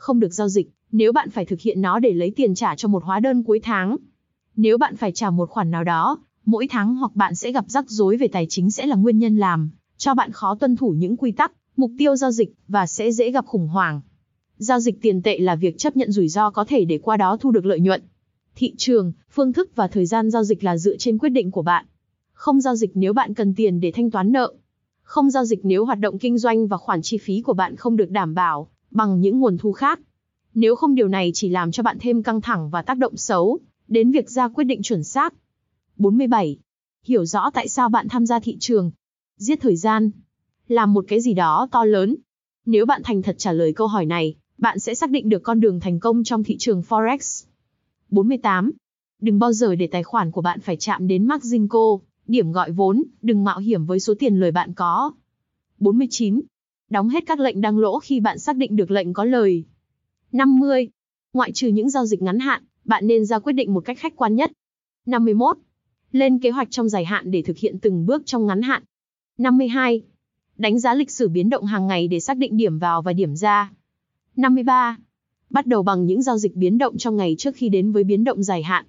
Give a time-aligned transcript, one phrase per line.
[0.00, 2.88] Không được giao dịch, nếu bạn phải thực hiện nó để lấy tiền trả cho
[2.88, 3.96] một hóa đơn cuối tháng.
[4.56, 7.90] Nếu bạn phải trả một khoản nào đó, mỗi tháng hoặc bạn sẽ gặp rắc
[7.90, 11.16] rối về tài chính sẽ là nguyên nhân làm cho bạn khó tuân thủ những
[11.16, 14.00] quy tắc, mục tiêu giao dịch và sẽ dễ gặp khủng hoảng.
[14.56, 17.36] Giao dịch tiền tệ là việc chấp nhận rủi ro có thể để qua đó
[17.40, 18.02] thu được lợi nhuận.
[18.54, 21.62] Thị trường, phương thức và thời gian giao dịch là dựa trên quyết định của
[21.62, 21.86] bạn.
[22.32, 24.54] Không giao dịch nếu bạn cần tiền để thanh toán nợ.
[25.02, 27.96] Không giao dịch nếu hoạt động kinh doanh và khoản chi phí của bạn không
[27.96, 30.00] được đảm bảo bằng những nguồn thu khác.
[30.54, 33.58] Nếu không điều này chỉ làm cho bạn thêm căng thẳng và tác động xấu
[33.88, 35.34] đến việc ra quyết định chuẩn xác.
[35.96, 36.58] 47.
[37.04, 38.90] Hiểu rõ tại sao bạn tham gia thị trường.
[39.36, 40.10] Giết thời gian.
[40.68, 42.16] Làm một cái gì đó to lớn.
[42.66, 45.60] Nếu bạn thành thật trả lời câu hỏi này, bạn sẽ xác định được con
[45.60, 47.46] đường thành công trong thị trường Forex.
[48.08, 48.70] 48.
[49.20, 52.72] Đừng bao giờ để tài khoản của bạn phải chạm đến margin call, điểm gọi
[52.72, 55.12] vốn, đừng mạo hiểm với số tiền lời bạn có.
[55.78, 56.40] 49.
[56.90, 59.64] Đóng hết các lệnh đang lỗ khi bạn xác định được lệnh có lời.
[60.32, 60.88] 50.
[61.32, 64.16] Ngoại trừ những giao dịch ngắn hạn, bạn nên ra quyết định một cách khách
[64.16, 64.52] quan nhất.
[65.06, 65.56] 51.
[66.12, 68.82] Lên kế hoạch trong dài hạn để thực hiện từng bước trong ngắn hạn.
[69.38, 70.02] 52.
[70.56, 73.36] Đánh giá lịch sử biến động hàng ngày để xác định điểm vào và điểm
[73.36, 73.72] ra.
[74.36, 74.98] 53.
[75.50, 78.24] Bắt đầu bằng những giao dịch biến động trong ngày trước khi đến với biến
[78.24, 78.86] động dài hạn.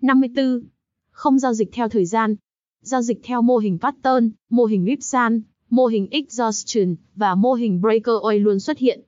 [0.00, 0.62] 54.
[1.10, 2.36] Không giao dịch theo thời gian.
[2.82, 5.42] Giao dịch theo mô hình pattern, mô hình Ripsan,
[5.72, 9.00] mô hình exhaustion và mô hình breakaway luôn xuất hiện.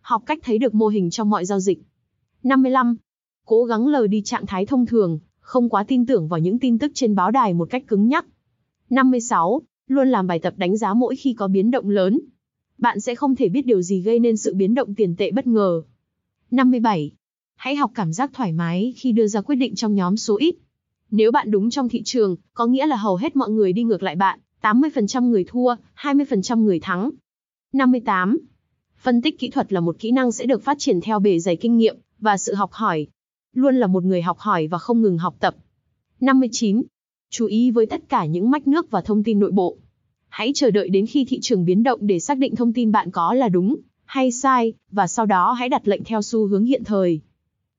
[0.00, 1.78] Học cách thấy được mô hình trong mọi giao dịch.
[2.42, 2.96] 55.
[3.46, 6.78] Cố gắng lờ đi trạng thái thông thường, không quá tin tưởng vào những tin
[6.78, 8.26] tức trên báo đài một cách cứng nhắc.
[8.90, 9.62] 56.
[9.88, 12.20] Luôn làm bài tập đánh giá mỗi khi có biến động lớn.
[12.78, 15.46] Bạn sẽ không thể biết điều gì gây nên sự biến động tiền tệ bất
[15.46, 15.82] ngờ.
[16.50, 17.12] 57.
[17.56, 20.56] Hãy học cảm giác thoải mái khi đưa ra quyết định trong nhóm số ít.
[21.10, 24.02] Nếu bạn đúng trong thị trường, có nghĩa là hầu hết mọi người đi ngược
[24.02, 27.10] lại bạn, 80% người thua, 20% người thắng.
[27.72, 28.38] 58.
[28.96, 31.56] Phân tích kỹ thuật là một kỹ năng sẽ được phát triển theo bề dày
[31.56, 33.06] kinh nghiệm và sự học hỏi.
[33.54, 35.56] Luôn là một người học hỏi và không ngừng học tập.
[36.20, 36.82] 59.
[37.30, 39.76] Chú ý với tất cả những mách nước và thông tin nội bộ.
[40.28, 43.10] Hãy chờ đợi đến khi thị trường biến động để xác định thông tin bạn
[43.10, 46.84] có là đúng hay sai, và sau đó hãy đặt lệnh theo xu hướng hiện
[46.84, 47.20] thời.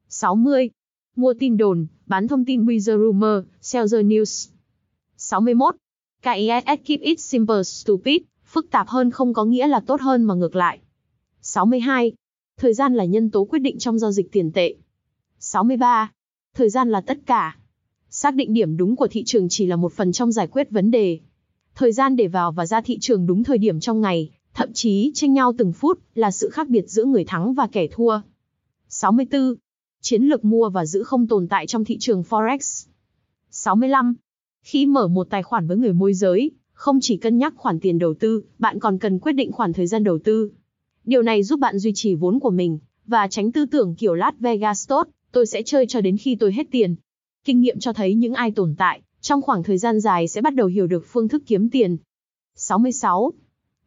[0.09, 0.69] 60.
[1.15, 4.49] Mua tin đồn, bán thông tin with rumor, sell news.
[5.17, 5.75] 61.
[6.23, 10.33] KISS keep it simple stupid, phức tạp hơn không có nghĩa là tốt hơn mà
[10.33, 10.79] ngược lại.
[11.41, 12.11] 62.
[12.57, 14.75] Thời gian là nhân tố quyết định trong giao dịch tiền tệ.
[15.39, 16.11] 63.
[16.55, 17.57] Thời gian là tất cả.
[18.09, 20.91] Xác định điểm đúng của thị trường chỉ là một phần trong giải quyết vấn
[20.91, 21.19] đề.
[21.75, 25.11] Thời gian để vào và ra thị trường đúng thời điểm trong ngày, thậm chí
[25.15, 28.21] tranh nhau từng phút, là sự khác biệt giữa người thắng và kẻ thua.
[28.89, 29.55] 64.
[30.01, 32.87] Chiến lược mua và giữ không tồn tại trong thị trường Forex.
[33.51, 34.15] 65.
[34.63, 37.99] Khi mở một tài khoản với người môi giới, không chỉ cân nhắc khoản tiền
[37.99, 40.51] đầu tư, bạn còn cần quyết định khoản thời gian đầu tư.
[41.05, 44.33] Điều này giúp bạn duy trì vốn của mình, và tránh tư tưởng kiểu Las
[44.39, 46.95] Vegas tốt, tôi sẽ chơi cho đến khi tôi hết tiền.
[47.45, 50.55] Kinh nghiệm cho thấy những ai tồn tại, trong khoảng thời gian dài sẽ bắt
[50.55, 51.97] đầu hiểu được phương thức kiếm tiền.
[52.55, 53.33] 66.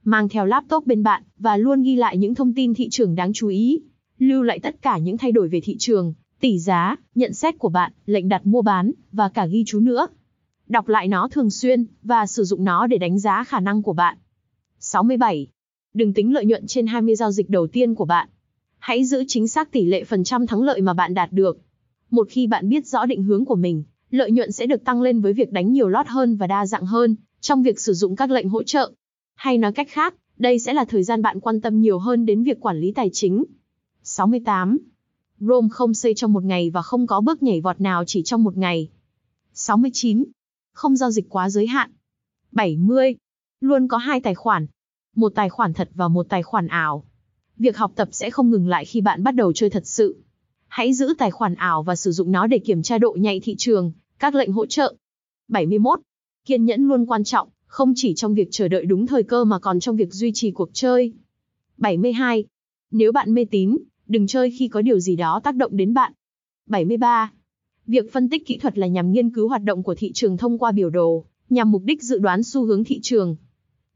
[0.05, 3.33] Mang theo laptop bên bạn, và luôn ghi lại những thông tin thị trường đáng
[3.33, 3.81] chú ý.
[4.19, 7.69] Lưu lại tất cả những thay đổi về thị trường, tỷ giá, nhận xét của
[7.69, 10.07] bạn, lệnh đặt mua bán, và cả ghi chú nữa.
[10.69, 13.93] Đọc lại nó thường xuyên, và sử dụng nó để đánh giá khả năng của
[13.93, 14.17] bạn.
[14.79, 15.47] 67.
[15.95, 18.29] Đừng tính lợi nhuận trên 20 giao dịch đầu tiên của bạn.
[18.79, 21.59] Hãy giữ chính xác tỷ lệ phần trăm thắng lợi mà bạn đạt được.
[22.11, 25.21] Một khi bạn biết rõ định hướng của mình, lợi nhuận sẽ được tăng lên
[25.21, 28.31] với việc đánh nhiều lót hơn và đa dạng hơn trong việc sử dụng các
[28.31, 28.93] lệnh hỗ trợ.
[29.35, 32.43] Hay nói cách khác, đây sẽ là thời gian bạn quan tâm nhiều hơn đến
[32.43, 33.45] việc quản lý tài chính.
[34.03, 34.79] 68.
[35.39, 38.45] Rome không xây trong một ngày và không có bước nhảy vọt nào chỉ trong
[38.45, 38.89] một ngày.
[39.53, 40.25] 69.
[40.77, 41.91] Không giao dịch quá giới hạn.
[42.53, 43.15] 70.
[43.61, 44.67] Luôn có hai tài khoản.
[45.15, 47.05] Một tài khoản thật và một tài khoản ảo.
[47.57, 50.23] Việc học tập sẽ không ngừng lại khi bạn bắt đầu chơi thật sự.
[50.69, 53.55] Hãy giữ tài khoản ảo và sử dụng nó để kiểm tra độ nhạy thị
[53.59, 54.95] trường, các lệnh hỗ trợ.
[55.49, 56.01] 71.
[56.45, 59.59] Kiên nhẫn luôn quan trọng, không chỉ trong việc chờ đợi đúng thời cơ mà
[59.59, 61.13] còn trong việc duy trì cuộc chơi.
[61.79, 62.45] 72.
[62.91, 63.77] Nếu bạn mê tín,
[64.07, 66.13] đừng chơi khi có điều gì đó tác động đến bạn.
[66.67, 67.33] 73.
[67.87, 70.59] Việc phân tích kỹ thuật là nhằm nghiên cứu hoạt động của thị trường thông
[70.59, 73.37] qua biểu đồ, nhằm mục đích dự đoán xu hướng thị trường.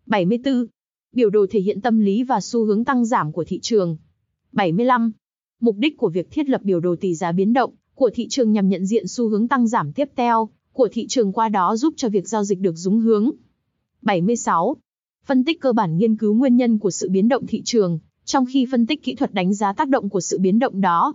[0.07, 0.67] 74.
[1.13, 3.97] Biểu đồ thể hiện tâm lý và xu hướng tăng giảm của thị trường.
[4.53, 5.13] 75.
[5.61, 8.53] Mục đích của việc thiết lập biểu đồ tỷ giá biến động của thị trường
[8.53, 11.95] nhằm nhận diện xu hướng tăng giảm tiếp theo của thị trường qua đó giúp
[11.97, 13.31] cho việc giao dịch được đúng hướng.
[14.03, 14.77] 76.
[15.27, 18.45] Phân tích cơ bản nghiên cứu nguyên nhân của sự biến động thị trường, trong
[18.47, 21.15] khi phân tích kỹ thuật đánh giá tác động của sự biến động đó.